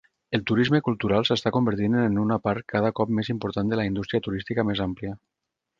[0.35, 4.25] El turisme cultural s'està convertint en una part cada cop més important de la indústria
[4.31, 5.19] turística més àmplia.